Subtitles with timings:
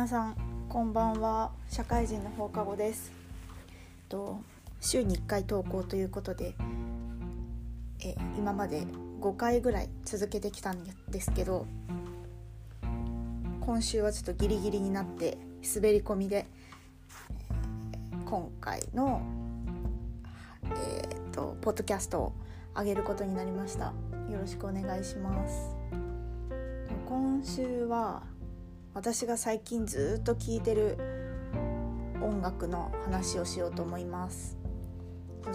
[0.00, 0.36] 皆さん
[0.70, 1.50] こんばんは。
[1.68, 3.12] 社会人の放課後です。
[4.08, 4.40] と
[4.80, 6.54] 週に1回投稿ということで
[8.02, 8.86] え今まで
[9.20, 11.66] 5回ぐらい続けてきたんですけど
[13.60, 15.36] 今週はちょっとギリギリになって
[15.74, 16.46] 滑り込みで
[18.24, 19.20] 今回の
[20.64, 22.32] えー、とポッドキャストを
[22.74, 23.92] 上げることになりました。
[24.32, 25.76] よろしくお願いします。
[27.06, 28.22] 今週は
[28.92, 30.98] 私が最近ずっと聴いてる
[32.20, 34.58] 音楽の話をしようと思います。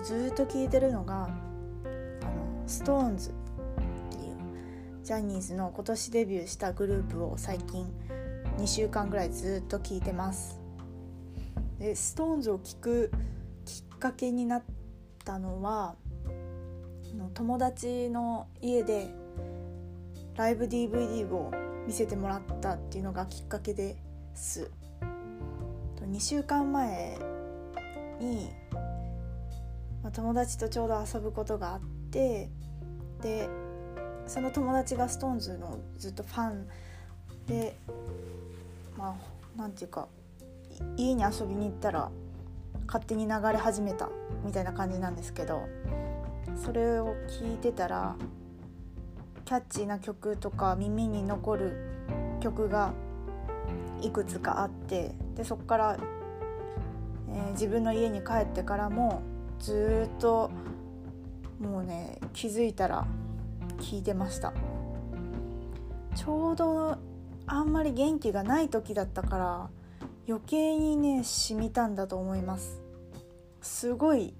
[0.03, 3.33] ずっと聴いてるのがあの SixTONES っ
[4.09, 7.85] ていうジャニーズの今年デビューしたグループを最近
[8.57, 10.59] 2週間ぐらいずっと聴いてます。
[11.77, 13.11] で SixTONES を聴く
[13.65, 14.63] きっかけになっ
[15.25, 15.95] たのは
[17.33, 19.09] 友達の家で
[20.35, 21.51] ライブ DVD を
[21.87, 23.97] 見せてもらったっていうのがきっかけで
[24.33, 24.71] す。
[26.01, 27.17] 2週間前
[28.19, 28.51] に、
[30.13, 31.79] 友達とちょうど遊ぶことがあっ
[32.11, 32.49] て
[33.21, 33.49] で
[34.27, 36.67] その友達が SixTONES のずっとファン
[37.47, 37.75] で
[38.97, 39.17] ま
[39.57, 40.07] あなんていうか
[40.97, 42.11] 家に遊びに行ったら
[42.87, 44.09] 勝手に流れ始めた
[44.43, 45.63] みたいな感じなんですけど
[46.55, 48.15] それを聞いてたら
[49.45, 51.77] キャッチーな曲とか耳に残る
[52.41, 52.93] 曲が
[54.01, 55.97] いくつかあってでそこから、
[57.29, 59.21] えー、自分の家に帰ってからも
[59.59, 60.49] ずっと
[61.59, 63.05] もうね気づいたら
[63.79, 64.51] 聞いてました。
[66.15, 66.97] ちょうど
[67.45, 69.69] あんまり元気がない時だったから
[70.27, 72.81] 余計にね染みたんだと思います。
[73.61, 74.33] すごい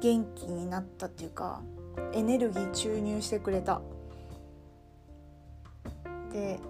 [0.00, 1.60] 元気になったっていうか
[2.12, 3.80] エネルギー注入してくれた。
[6.32, 6.60] で、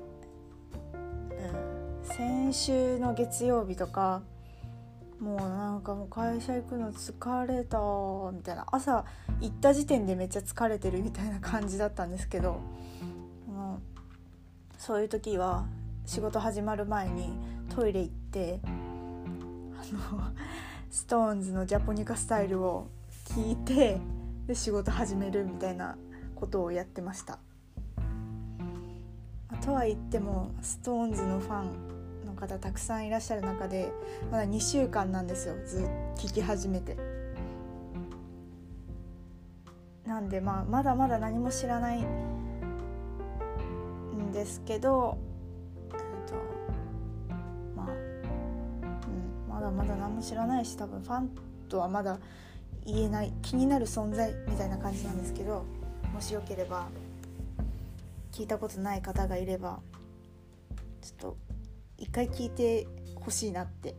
[2.03, 4.23] うん、先週の月曜日とか
[5.21, 7.79] もうなんかもう会社行くの疲れた
[8.33, 9.05] みたいな朝
[9.41, 12.61] 行った時点でめっちゃ疲れてるみたいな感じだったんですけど、
[13.49, 13.79] うん、
[14.79, 15.67] そういう時は
[16.07, 17.31] 仕事始まる前に
[17.75, 18.69] トイレ行ってあ
[20.15, 20.33] の
[20.91, 22.89] SixTONES のジャポニカスタイルを
[23.27, 24.01] 聞いて
[24.47, 25.97] で仕事始めるみたいな
[26.35, 27.39] ことをやってました。
[29.57, 33.93] とは言っても SixTONES のファンの方たくさんいらっしゃる中で
[34.31, 35.83] まだ2週間なんですよずっ
[36.17, 37.19] と聞き始めて。
[40.09, 42.07] なんでまあまだまだ何も知らないん
[44.33, 45.19] ですけど、
[45.93, 46.35] えっと
[47.77, 47.93] まうん、
[49.53, 51.31] まだまだ何も知らないし多分ファン
[51.69, 52.19] とはまだ
[52.87, 55.67] 言えない気になる存在みたいな感じなんですけど
[56.15, 56.89] もしよければ
[58.39, 59.81] 聞いたことない方がいれば
[61.03, 61.37] ちょっと
[61.97, 63.97] 一回聞いてほしいなって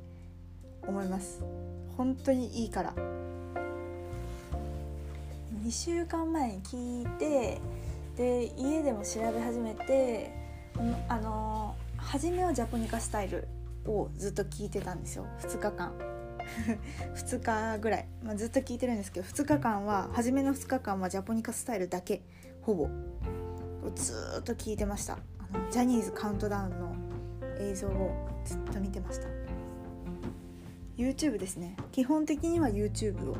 [0.87, 1.43] 思います。
[1.97, 2.93] 本当にいいから。
[5.61, 7.59] 2週間前に聞いて
[8.15, 10.31] で家でも調べ始めて
[11.09, 13.45] あの初めはジャポニカスタイル
[13.85, 15.27] をずっと聞いてたんですよ。
[15.41, 15.93] 2日間。
[17.13, 22.21] 2日ぐらい、まあ、ずっと聞いてるんですけど2日間は初めの2日間はジャポニカスタイルだけ。
[22.61, 22.87] ほぼ。
[23.95, 25.13] ずっと聞いてました。
[25.13, 26.95] あのジャニーズカウントダウンの
[27.59, 29.27] 映像をずっと見てました。
[30.97, 31.77] YouTube ですね。
[31.91, 33.37] 基本的には YouTube を。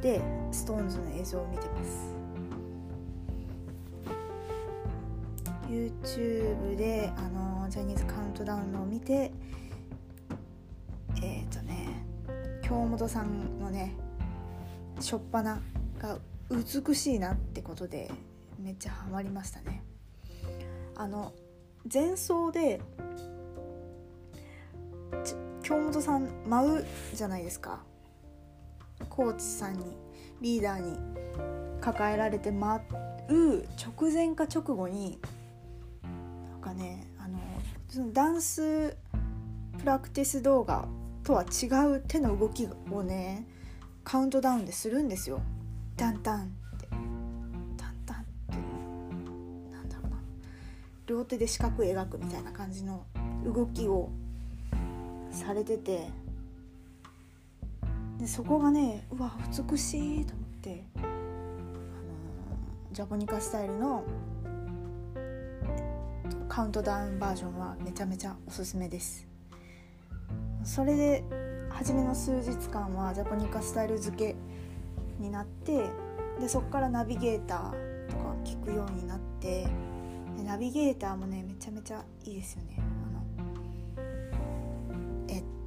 [0.00, 0.20] で
[0.52, 2.14] SixTONES の映像を見てます。
[5.68, 9.32] YouTube であのジャニーズカウントダウンのを見て
[11.22, 11.88] えっ、ー、とね
[12.62, 13.94] 京本さんのね
[14.96, 15.58] 初っ端
[15.98, 16.18] が
[16.50, 18.10] 美しいなってことで
[18.58, 19.84] めっちゃハマりましたね。
[20.96, 21.32] あの
[21.92, 22.80] 前奏で
[25.62, 27.82] 京本さん舞うじゃないですか。
[29.08, 29.96] コーチさんに
[30.40, 30.98] リーダーに
[31.80, 32.80] 抱えられて舞
[33.28, 35.18] う直前か直後に
[36.50, 37.38] なんかねあの
[37.88, 38.96] そのダンス
[39.78, 40.86] プラクティス動画
[41.22, 43.46] とは違う手の動きをね
[44.04, 45.40] カウントダウンでするんですよ。
[45.96, 46.63] ダンタン。
[51.14, 53.06] 両手で四角描くみたいな感じの
[53.44, 54.10] 動きを
[55.30, 56.08] されてて
[58.18, 59.30] でそこがねうわ
[59.70, 61.06] 美しいと思ってあの
[62.90, 64.02] ジャポニカスタイルの
[66.48, 69.24] カウントダウンバージョンはめちゃめちゃおすすめです。
[70.64, 71.22] それで
[71.70, 74.34] 初めの数日間はジャポニカスタイル付け
[75.20, 75.90] になって
[76.40, 79.68] でそこからナビゲーターとか聞くようになって
[80.44, 82.76] ナビゲーターもねめちゃめちゃいいですよね。
[82.78, 83.04] あの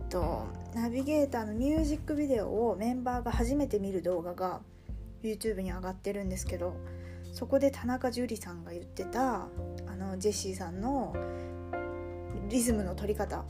[0.10, 4.62] とナビゲーターのミュージックビデオをメンバーが初めて見る動画が
[5.22, 6.78] YouTube に上がってるんですけど
[7.34, 9.48] そこで田中樹さんが言ってた
[9.88, 11.14] あのジェシーさんの
[12.50, 13.44] リズムの取り方。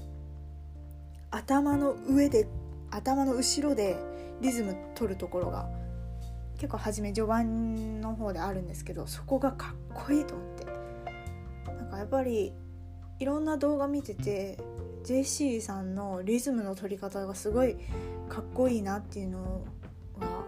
[1.29, 2.47] 頭の上で
[2.89, 3.97] 頭の後ろで
[4.41, 5.69] リズム取るところが
[6.55, 10.56] 結構初め序盤の方であるんですけどそこがかっこいいと思って。
[11.97, 12.53] やっぱり
[13.19, 14.57] いろんな動画見てて
[15.03, 17.77] JC さんのリズムの取り方がすごい
[18.29, 19.63] かっこいいなっていうの
[20.19, 20.45] は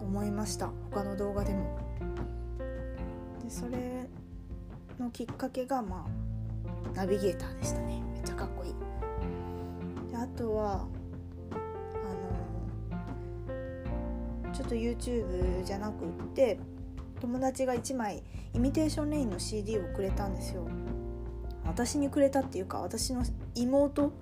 [0.00, 1.78] 思いました他の動画でも。
[3.42, 4.08] でそれ
[4.98, 8.74] のきっかけがまあナビゲーターでしたねめっちゃかっこいい。
[10.10, 10.86] であとは
[11.52, 11.56] あ
[14.46, 16.58] のちょっと YouTube じゃなくって
[17.20, 18.22] 友達が1枚
[18.54, 20.66] イミテーションレインの CD をくれたんですよ。
[21.64, 23.22] 私にくれたっていうか私の
[23.54, 24.12] 妹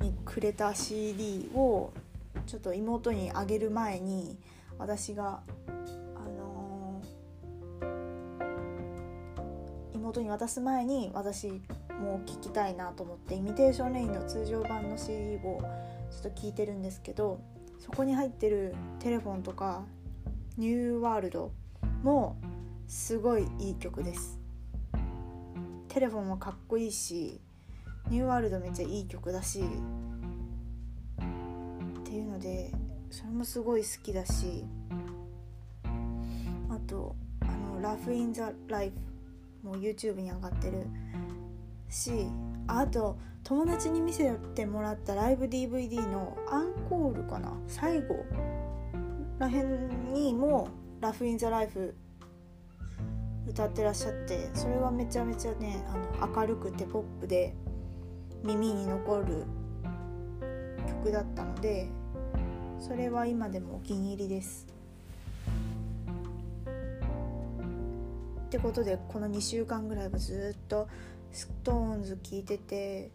[0.00, 1.92] にくれた CD を
[2.46, 4.38] ちょっと妹にあげる前に
[4.78, 5.40] 私が、
[6.14, 11.48] あのー、妹に渡す前に私
[12.00, 15.60] も聞きたいなと思ってイミテーションレインの通常版の CD を
[16.10, 17.40] ちょっと聞いてるんですけど
[17.78, 19.84] そこに入ってるテレフォンとか
[20.56, 21.50] ニューワールド
[22.04, 22.36] も
[22.86, 24.38] すごいいい曲です。
[25.88, 27.40] テレフォンもかっこいいし
[28.10, 29.62] ニューワールドめっちゃいい曲だしっ
[32.02, 32.70] ていうので
[33.10, 34.64] それもすごい好きだし
[36.68, 38.92] あとあの「ラフ・イン・ザ・ライ
[39.62, 40.86] フ」も YouTube に上がってる
[41.88, 42.26] し
[42.66, 47.52] あと友達に見せてもらったライブ DVD のアンコールかな？
[47.68, 48.16] 最後
[49.38, 50.68] らへんにも
[51.00, 51.94] 「ラフ・イン・ザ・ライフ」
[53.46, 55.84] 歌ってらっしゃってそれはめちゃめちゃね
[56.20, 57.54] あの明るくてポップで
[58.42, 59.44] 耳に残る
[60.88, 61.88] 曲だったので
[62.80, 64.66] それは今でもお気に入りです。
[68.46, 70.86] ってことでこの2週間ぐらいはずっと
[71.32, 73.10] ストーンズ聴いてて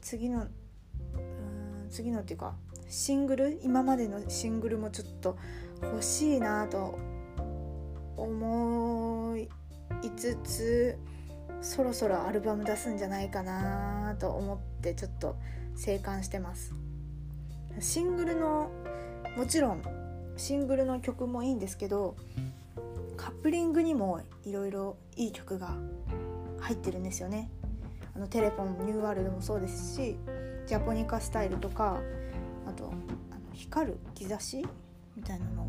[0.00, 2.54] 次のうん次のっていうか
[2.88, 3.58] シングル？
[3.64, 5.36] 今までのシングルもちょっと
[5.82, 6.96] 欲しいなと
[8.16, 9.48] 思い
[10.16, 10.98] つつ
[11.60, 15.36] そろそろアルバム出すんじゃないかなと思ってちょっと
[15.74, 16.74] 静観してます。
[17.80, 18.70] シングルの
[19.36, 19.82] もちろん
[20.36, 22.16] シングルの曲もいいんですけど
[23.16, 25.74] カップリングにもいろいろいい曲が
[26.60, 27.50] 入ってるんですよね。
[28.14, 30.16] あのテレフォンニューワールドもそうですし
[30.66, 32.00] ジャポニカスタイルとか
[32.66, 32.86] あと
[33.30, 34.66] あの光る兆し
[35.14, 35.68] みたいなの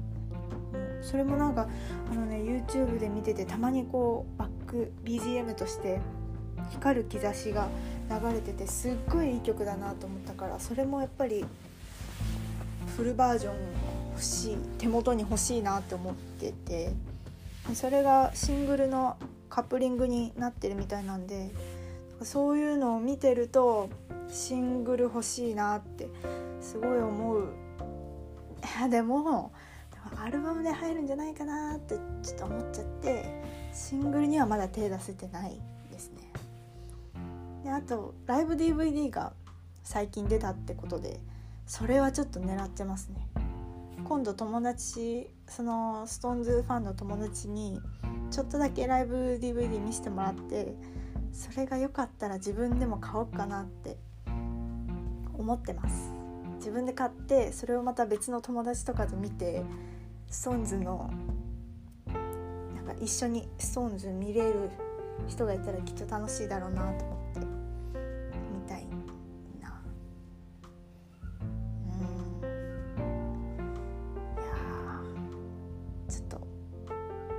[1.02, 1.68] それもなんか
[2.12, 6.00] あのね YouTube で見ててたまにこうバック BGM として
[6.72, 7.68] 光る兆しが
[8.10, 11.46] 流れててすっごいいい曲だなと思ったからそれもやっぱり
[12.96, 13.54] フルバージョン
[14.14, 16.92] 欲しい手元に欲しいなって思ってて
[17.74, 19.18] それがシングルの
[19.50, 21.52] カップリングになってるみたいなんで
[22.22, 23.90] そういうのを見てると
[24.30, 26.08] シングル欲しいなって
[26.62, 27.48] すごい思う。
[28.90, 29.52] でも
[30.20, 33.44] アルバムで入るんじゃないかなってちょっと思っちゃって
[33.74, 35.60] シングルにはまだ手出せてない
[35.92, 36.32] ですね。
[37.64, 39.34] であとライブ DVD が
[39.84, 41.20] 最近出たってことで
[41.66, 43.28] それはちょっと狙ってますね。
[44.04, 47.80] 今度友達その SixTONES ファンの友達に
[48.32, 50.76] ちょっとだけライブ DVD 見せてもらって
[51.32, 53.98] それが良かったら自分でも買おうかなって
[55.38, 56.12] 思ってます。
[56.58, 59.64] 自分で買ってそれをまた別の友達とかと見て
[60.30, 61.10] SixTONES の
[62.76, 64.70] なんか一緒に SixTONES 見れる
[65.28, 67.46] 人がいたらきっと楽しいだろうなと思って見
[68.68, 68.86] たい
[69.62, 69.82] な。
[71.94, 72.44] うん。
[74.36, 74.52] いや
[76.08, 76.48] ちょっと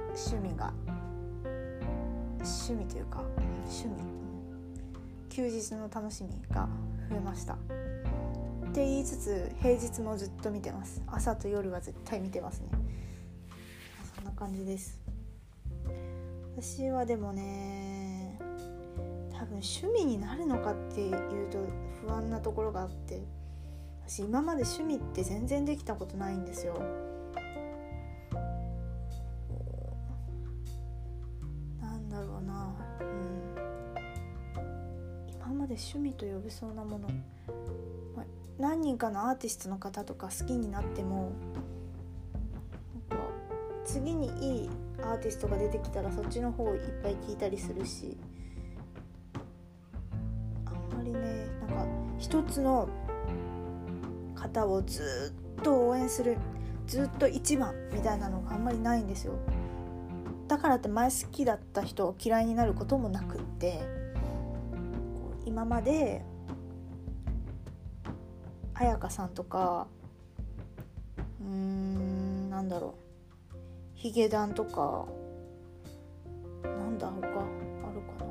[0.09, 0.73] 趣味が
[2.39, 3.23] 趣味というか
[3.67, 4.19] 趣味。
[5.29, 6.69] 休日の楽しみが
[7.09, 7.57] 増えました。
[9.29, 11.03] つ平日もずっと見てます。
[11.07, 12.69] 朝と夜は絶対見てますね。
[14.17, 14.99] そんな感じです。
[16.57, 18.39] 私はでもね
[19.31, 21.59] 多分趣味になるのかっていうと
[22.07, 23.21] 不安なところがあって
[24.07, 26.81] 私今まで趣味って全然できたことないんですよ。
[31.83, 32.75] なんだろうな。
[33.01, 33.55] うん。
[35.37, 37.09] 今まで趣味と呼べそうなもの。
[38.59, 41.33] 何人かのアーティストの方とか好きになっても
[43.11, 43.25] なんか
[43.85, 48.17] 次にいいアーティストが出てきたらそっちの方いっぱい聞いたりするし
[50.67, 51.87] あんまりねなんか
[52.19, 52.89] 一つの
[54.35, 56.37] 方をずっと応援する
[56.87, 59.35] ずっと一番みたいなのがあんまりないんですよ。
[60.49, 63.83] だからって前好きだった人を嫌いになることもなくって
[65.45, 66.25] 今まで
[68.79, 69.89] 彩香さんとか
[71.41, 72.95] うーんなんだろ
[73.53, 73.57] う。
[73.95, 75.07] ヒゲダンとか
[76.63, 77.29] なんだ他あ
[77.93, 78.25] るか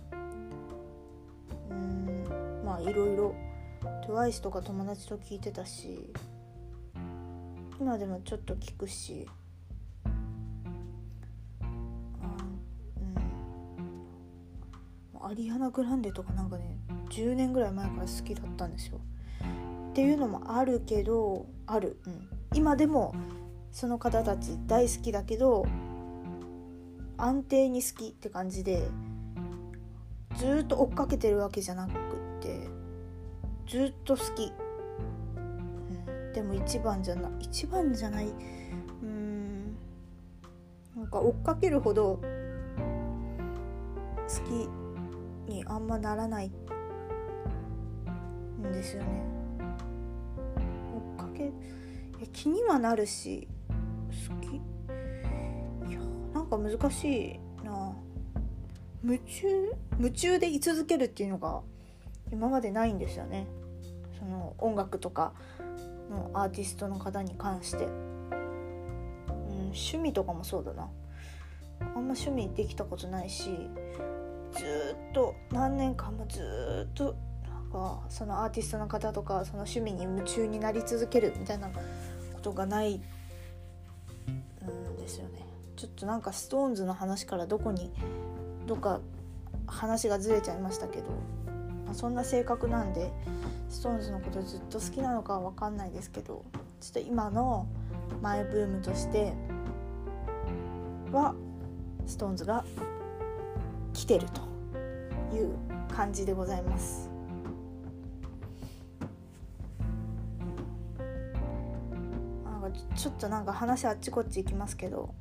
[0.00, 0.16] な。
[1.70, 3.34] うんまあいろいろ。
[4.08, 6.12] TWICE とか友達と聞いてたし
[7.78, 9.28] 今でもちょっと聞くし
[15.20, 16.78] アリアナ・グランデとかなんかね
[17.10, 19.00] 10年ぐらい前から好きだったんですよ。
[19.90, 23.14] っていうのもあるけどある、うん、今でも
[23.72, 25.66] その方たち大好きだけど
[27.16, 28.88] 安定に好きって感じで
[30.36, 31.94] ずっと追っかけてるわけじゃなくっ
[32.40, 32.68] て
[33.66, 34.52] ずっと好き、
[35.36, 38.28] うん、でも一番じゃない一番じゃない
[39.02, 39.76] うん。
[40.98, 42.20] なんか追っかけるほど
[44.26, 46.52] 好きにあんまならないん
[48.78, 49.08] ですよね。
[51.18, 51.52] 追っかけ。
[52.32, 53.48] 気にはなるし
[54.28, 54.56] 好き。
[55.90, 56.00] いや
[56.32, 57.94] なんか難しいな。
[59.02, 59.46] 夢中
[59.98, 61.60] 夢中で居続けるっていうのが
[62.32, 63.46] 今までないんですよね。
[64.18, 65.32] その音楽とか
[66.10, 67.92] のアーティストの方に関して、うん、
[69.66, 70.88] 趣味とかもそうだな。
[71.80, 73.50] あんま趣味できたことないし
[74.52, 77.14] ずっと何年間もずっと
[77.72, 83.02] かそのアーティストの方とかその趣味に夢中になり続けるみたいなことがないん
[84.98, 85.44] ですよね。
[85.76, 87.92] ちょっとなんか SixTONES の話からどこに
[88.66, 89.00] どっか
[89.66, 91.04] 話がずれちゃいましたけど、
[91.86, 93.12] まあ、そんな性格なんで
[93.70, 96.44] SixTONES のことずっと好きなのかは分かんないですけど
[96.80, 97.66] ちょっと今の
[98.20, 99.32] マイブームとして
[101.12, 101.34] は
[102.06, 102.64] SixTONES が
[103.92, 104.40] 来てると
[105.36, 105.54] いう
[105.94, 107.07] 感じでございます。
[112.96, 115.14] ちょっとなんか話あっちこっち行きますけど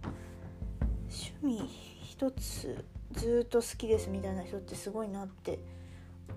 [1.09, 1.69] 趣味
[2.03, 5.59] 一つずっと好きですみたいな人ってすごいなって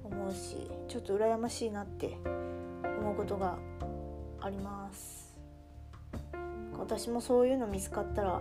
[0.05, 3.59] 思うしちょっと羨ましいなって思うことが
[4.41, 5.37] あります
[6.79, 8.41] 私もそういうの見つかったら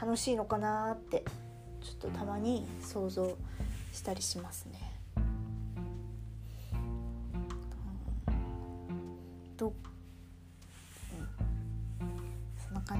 [0.00, 1.24] 楽しいのかなって
[1.80, 3.36] ちょっとたまに想像
[3.92, 4.89] したりしますね。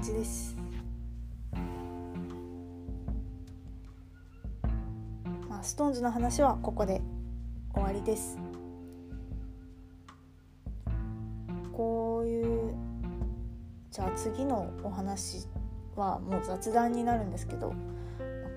[0.01, 0.57] 感じです。
[5.47, 7.01] まあ、ストーンズの話はここで
[7.71, 8.39] 終わりです。
[11.71, 12.73] こういう
[13.91, 15.45] じゃあ次のお話
[15.95, 17.75] はもう雑談になるんですけど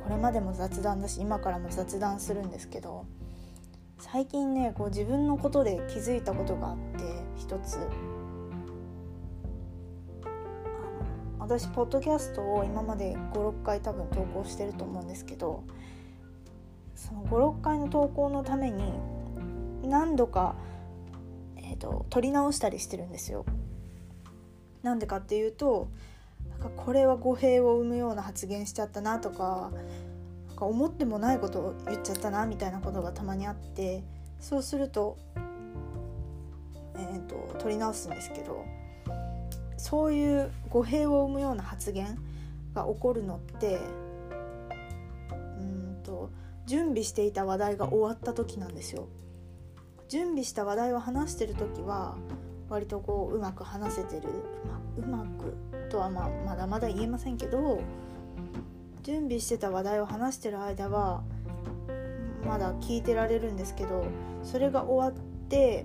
[0.02, 3.04] これまでも雑談だし今からも雑談するんですけど
[3.98, 7.04] 最近ねこう自分のことで気づいたことがあって
[7.36, 7.78] 一つ
[11.44, 15.62] 私ポッドキャストを今まで56回多分投稿してると思うんですけど
[16.94, 18.94] その56回の投稿のために
[19.82, 20.56] 何度か、
[21.58, 23.44] えーと、撮り直したりしてるんですよ。
[24.82, 25.90] なんでかっていうと
[26.48, 29.70] なんかこれは語弊を生むような発言しちゃったなとか
[30.48, 34.02] なんか思ってもないことを言っちゃったなみたいなことがたまにあって
[34.40, 35.18] そうすると,、
[36.96, 38.64] えーと、取り直すんですけど
[39.84, 42.16] そういう語弊を生むような発言
[42.74, 43.78] が起こるのって
[45.58, 46.30] うんと
[46.64, 49.08] 準備していた話題が終わった時なんですよ。
[50.08, 52.16] 準備した話題を話してる時は
[52.70, 54.22] 割とこううまく話せてる
[54.66, 55.54] まうまく
[55.90, 57.82] とはまあまだまだ言えませんけど
[59.02, 61.22] 準備してた話題を話してる間は
[62.46, 64.06] まだ聞いてられるんですけど
[64.44, 65.84] それが終わって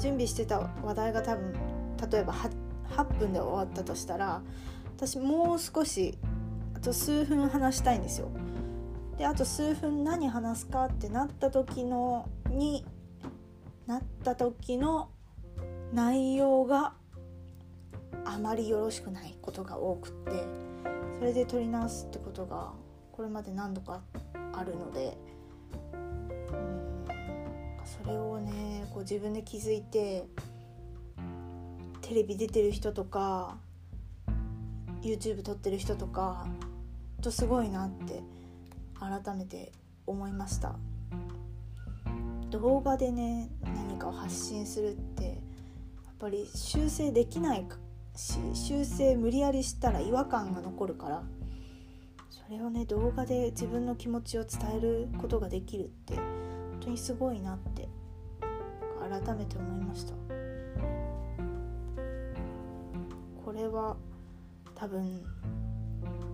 [0.00, 1.52] 準備してた話題が多分
[2.10, 2.32] 例えば
[2.96, 4.42] 8, 分で終わったとしたら
[4.96, 6.18] 私もう少し
[6.74, 8.28] あと数分話したいんですよ。
[9.18, 12.84] であと数分何話すかってなった時のに
[13.86, 15.10] なった時の
[15.92, 16.94] 内容が
[18.24, 20.44] あまりよろしくないことが多くって
[21.18, 22.72] それで撮り直すってことが
[23.12, 24.00] これまで何度か
[24.52, 25.16] あるので
[26.52, 27.06] うん
[27.84, 30.24] それをねこう自分で気づいて
[32.12, 33.56] テレビ出てる人とか
[35.00, 36.46] YouTube 撮ってる人とか
[37.22, 38.22] とすごいなって
[39.00, 39.72] 改めて
[40.06, 40.76] 思いました。
[42.50, 47.66] 動画でね何かを発信するってやっぱり修正できない
[48.14, 51.22] し修正無理やりしたら違和感が残るから
[52.28, 56.24] それをね動画で自分の気持ちを伝えることができるって本
[56.82, 57.88] 当にすごいなって
[59.00, 60.12] 改めて思いました。
[63.52, 63.96] これは
[64.74, 65.22] 多分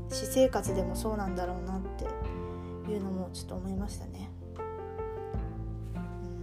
[0.08, 2.04] 私生活でもそうなんだろうなって
[2.92, 4.30] いうのもちょっと思いましたね、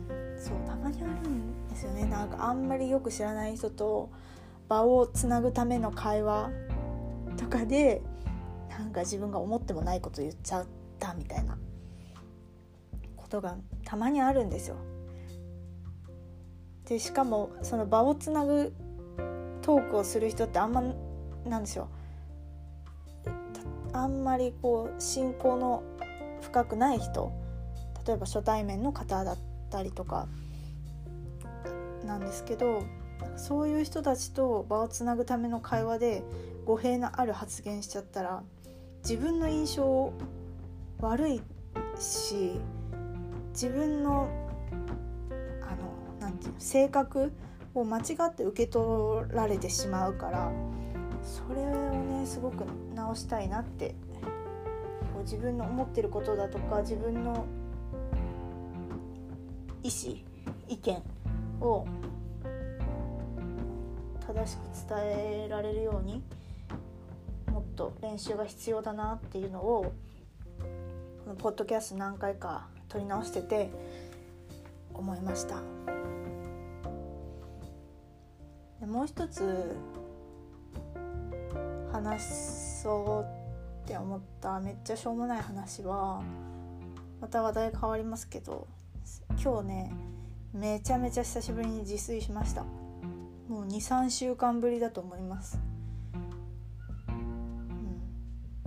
[0.10, 4.10] うん、そうたまにあるんですよねなんかあんまりよく知らない人と
[4.68, 6.50] 場をつなぐための会話
[7.38, 8.02] とかで
[8.70, 10.66] なんか自分が思ってもないこと言っちゃっ
[11.00, 11.58] たみたいな
[13.16, 13.56] ことが
[13.86, 14.76] たまにあるんですよ。
[16.84, 18.74] でしかもその場をつなぐ
[19.66, 20.84] トークをする人ってあんま
[21.44, 21.90] なんですよ。
[23.94, 25.82] あんまりこう信仰の
[26.42, 27.32] 深くない人
[28.06, 29.38] 例えば初対面の方だっ
[29.72, 30.28] たりとか
[32.06, 32.84] なんですけど
[33.38, 36.24] そういう人たちと場をつなぐための会話で
[36.66, 38.44] 語弊のある発言しちゃったら
[39.02, 40.14] 自分の印象
[41.00, 41.42] 悪い
[41.98, 42.60] し
[43.54, 44.28] 自分の
[45.62, 47.32] あのなんていうの性格
[47.76, 50.52] を間違って受け取られてしまうから
[51.22, 52.64] それをねすごく
[52.96, 53.96] 直したいなって
[55.14, 57.46] こう自分の思ってることだとか自分の
[59.84, 60.18] 意思
[60.68, 61.04] 意見
[61.62, 61.86] を
[64.26, 66.24] 正しく伝えられるように
[67.52, 69.94] もっと練習が必要だなっていうのを
[71.24, 73.70] このポッドキャスト何回か撮り直してて
[74.94, 75.62] 思いました
[78.86, 79.76] でもう一つ
[81.92, 82.24] 話
[82.84, 86.22] そうって思っためっちゃしょうもない話は
[87.20, 88.68] また話題変わりますけど
[89.44, 89.92] 今日ね
[90.54, 92.64] めちゃめちゃ久しぶりに自炊しました。
[93.50, 95.60] もう23週間ぶりだと思います、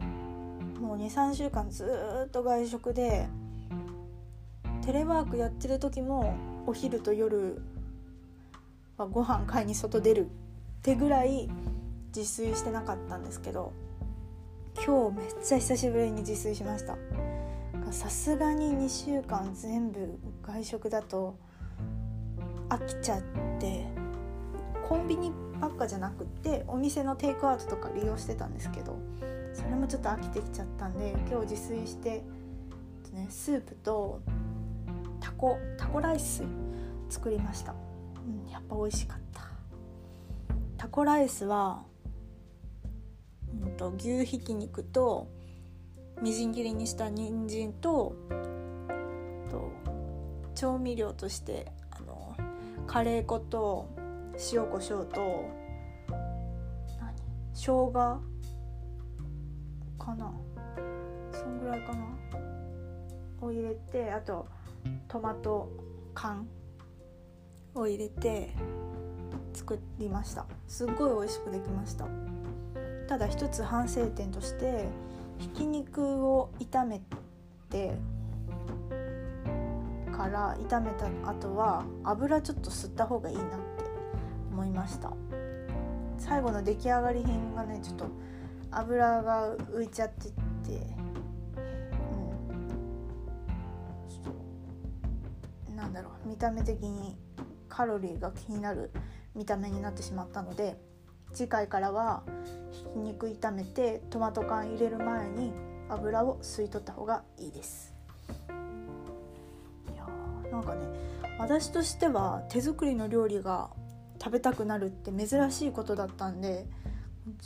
[0.00, 1.84] うん、もう23週間ず
[2.26, 3.26] っと外食で
[4.84, 7.60] テレワークやってる時もお昼と夜
[8.98, 10.28] はご飯買いに外出るっ
[10.82, 11.48] てぐらい
[12.14, 13.72] 自炊してなかったんですけど
[14.84, 16.96] 今日めっちゃ久しぶりに自炊しました。
[17.90, 21.38] さすがに2週間全部外食だと
[22.68, 23.22] 飽きちゃっ
[23.58, 23.86] て
[24.86, 28.98] コンビニばっかじゃなくってお店のテイクアウトとか利用してたんですけど
[29.54, 32.22] それもちょっと飽きてきちゃったんで今日自炊して、
[33.30, 34.20] スープと
[35.18, 36.42] タコタコライス
[37.08, 37.74] 作りました、
[38.28, 39.40] うん、やっぱ美味しかった。
[40.76, 41.82] タコライスは、
[43.62, 45.28] うんと、牛ひき肉と
[46.20, 48.14] みじん切りにした人参と
[49.50, 49.72] と
[50.54, 52.36] 調味料としてあの
[52.86, 53.88] カレー粉と
[54.52, 55.48] 塩コショウと
[57.00, 57.14] 何？
[57.54, 57.92] 生姜？
[59.98, 60.32] かな？
[61.32, 62.04] そんぐらいかな？
[63.40, 64.46] を入れてあと
[65.08, 65.70] トマト
[66.14, 66.46] 缶。
[67.78, 68.54] を入れて
[69.54, 70.46] 作りました。
[70.66, 72.06] すっごい美味しくできました。
[73.08, 74.86] ただ一つ反省点として
[75.38, 77.00] ひき肉を炒め
[77.70, 77.96] て
[80.12, 83.56] から炒めた後は油ちょっと吸った方がいいなって
[84.52, 85.12] 思いました。
[86.18, 88.06] 最後の出来上がり品がねちょっと
[88.70, 90.74] 油が浮いちゃっててう
[92.52, 92.68] ん。
[94.10, 94.34] ちょっ
[95.66, 97.16] となんだろう見た目的に
[97.78, 98.90] カロリーが気になる
[99.36, 100.76] 見た目になってしまったので
[101.32, 102.24] 次回からは
[102.72, 105.52] ひき肉炒めてトマト缶入れる前に
[105.88, 107.94] 油を吸い取った方がいいです。
[109.94, 110.88] いやーなんかね
[111.38, 113.70] 私としては手作りの料理が
[114.20, 116.66] 食べたくなるって珍しいことだったんで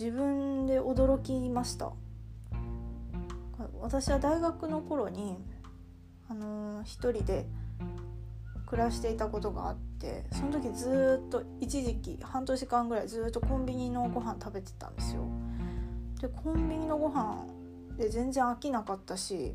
[0.01, 1.93] 自分で驚きました。
[3.83, 5.37] 私は大学の頃に
[6.31, 7.45] あのー、一人で
[8.73, 15.27] 暮らしていたことがあってその時ずっと一時期半年間ぐらいずっとコンビニのご飯食べてたんですよ。
[16.23, 17.45] でコンビニのご飯
[17.99, 19.55] で全然飽きなかったし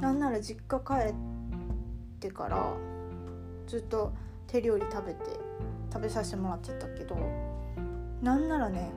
[0.00, 1.14] なんなら実家帰っ
[2.18, 2.74] てから
[3.68, 4.12] ずっと
[4.48, 5.20] 手料理食べて
[5.92, 7.16] 食べさせてもらってたけど
[8.22, 8.90] なんならね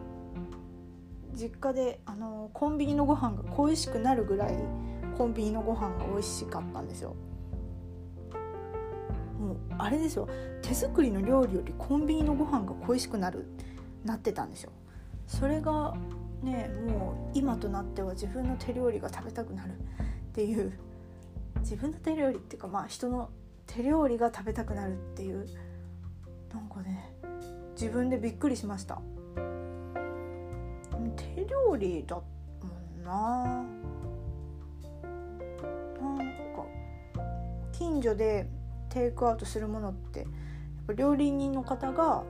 [1.35, 4.57] 実家であのコンビニのご飯が恋しくなるぐらい
[5.15, 7.15] コンビニのご飯が美味しかったんですよ
[9.45, 10.27] もうあれですよ。
[10.61, 13.45] 手作りの料理よりコンビニのご飯が恋しくなる
[14.03, 14.71] なってたんですよ。
[15.27, 15.95] それが
[16.41, 19.73] ねもう今となっては自分の手料理が食べたくなるっ
[20.33, 20.73] ていう
[21.59, 23.29] 自分の手料理っていうかまあ人の
[23.67, 25.45] 手料理が食べたくなるっていう
[26.53, 27.15] なんかね
[27.73, 29.01] 自分でびっくりしました。
[31.35, 32.23] 手料理だも
[33.01, 33.65] んな。
[36.01, 36.65] なんか
[37.71, 38.47] 近所で
[38.95, 40.27] テイクアウトするものってやっ
[40.87, 42.23] ぱ料理人の方が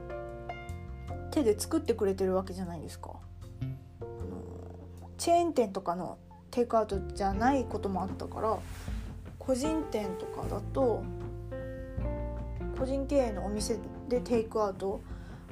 [1.29, 3.11] 手で作ってくれてるわけじゃないですか。
[4.01, 6.17] あのチェーン店とかの
[6.49, 8.57] テイクアウトじゃないこともあったから
[9.37, 11.03] 個人店とかだと
[12.79, 13.77] 個人経営のお店
[14.09, 15.01] でテイクアウト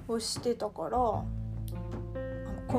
[0.07, 1.25] をしてたからコ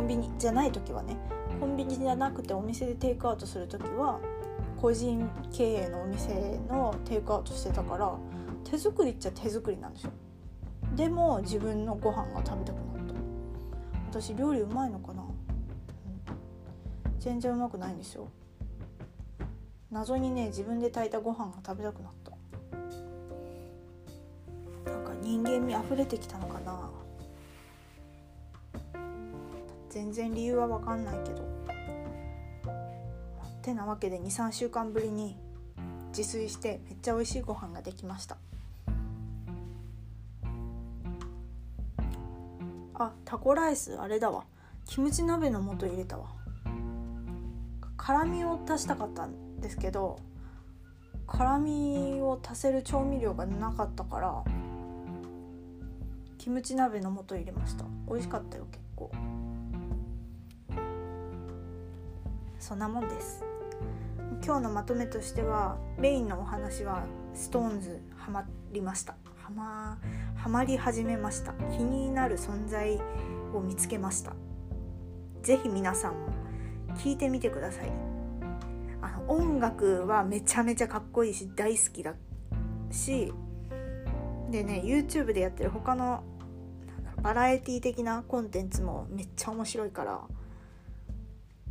[0.01, 1.16] ンビニじゃない時はね
[1.61, 4.18] コンビニじゃなくてお店でテイクアウトする時は
[4.81, 8.17] 個人経営のお店のテイクアウトしてたから
[8.65, 10.11] 手作りっちゃ手作りなんですよ。
[10.95, 12.85] でも自分のご飯が食べたくなっ
[14.13, 14.21] た。
[14.21, 15.29] 私料理うまいのかな、うん、
[17.19, 18.29] 全然うまくないんですよ。
[19.91, 22.31] 謎にね自分で炊いたご飯が食べたくなった。
[24.91, 26.91] なんか人間味あふれてきたのかな。
[29.89, 31.54] 全然理由は分かんないけど。
[33.64, 35.38] てなわけで23週間ぶりに
[36.09, 38.37] 自炊してめっちゃ美味しいご飯ができました。
[42.96, 44.44] あタコライスあれだわ。
[44.85, 46.27] キムチ鍋の素入れたわ。
[47.96, 50.18] 辛みを足したかったんですけど
[51.27, 54.44] 辛みを足せる調味料がなかったから
[56.37, 57.87] キムチ鍋の素入れました。
[58.07, 59.11] 美味しかったよ結構。
[62.59, 63.54] そんなもんです。
[64.44, 69.16] 今日のまとめとしてはメインのお話は SixTONES ハマりました。
[69.42, 69.98] ハマ
[70.37, 71.54] ハマり始めました。
[71.74, 73.00] 気になる存在
[73.54, 74.35] を見つけました。
[75.42, 76.28] 是非皆さんも
[76.96, 77.92] 聞いてみてください。
[79.00, 82.12] あの音楽はめちゃめちゃかっこいいし大好きだ
[82.90, 83.33] し
[84.50, 86.22] でね YouTube でやってる他の
[87.22, 90.20] バラエティ的なコンテンツもめっちゃ面白いから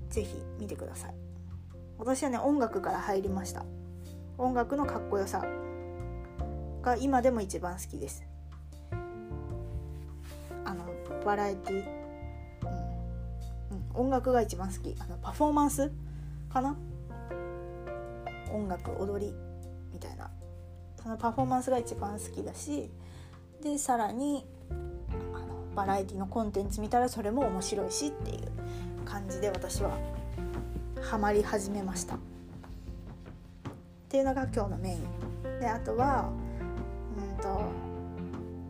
[0.10, 1.23] 是非見てください。
[1.98, 3.66] 私はね音楽から入りました。
[4.38, 5.46] 音楽のかっこよさ
[6.82, 8.24] が今でも一番好きです。
[10.66, 10.86] あの
[11.26, 11.84] バラエティ、
[13.72, 14.96] うん、うん、音楽が一番好き。
[15.00, 15.92] あのパフォーマンス
[16.52, 16.76] かな？
[18.52, 19.34] 音楽踊り
[19.92, 20.30] みたいな。
[21.02, 22.90] そのパフォーマンスが一番好きだし
[23.62, 28.40] でさらにあのバラエティのコンテンツ見たらそれも面白いしっていう
[29.04, 29.98] 感じで私は
[31.04, 32.16] ハマり始めました。
[32.16, 32.18] っ
[34.10, 35.60] ていうのが今日のメイン。
[35.60, 36.30] であとは
[37.18, 37.62] うんと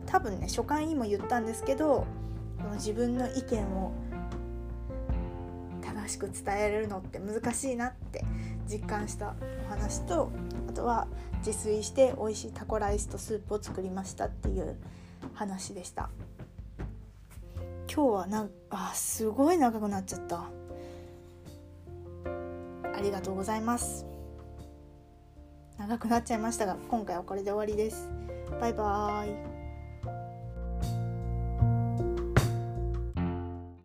[0.06, 2.06] 多分ね初回にも言ったんですけど
[2.58, 3.92] この自分の意見を
[5.80, 8.24] 正しく伝えられるのって難しいなって
[8.68, 9.34] 実感した
[9.66, 10.30] お話と
[10.68, 11.06] あとは
[11.46, 14.76] 自炊して美味しいタコライスとスープを作りましたっていう
[15.34, 16.10] 話でした。
[17.86, 20.63] 今日はなんあすごい長くなっちゃった。
[23.04, 24.06] りがとうございます。
[25.78, 28.08] 長くなっちゃいましたが今回はこれで終わりです。
[28.60, 29.53] バイバーイ。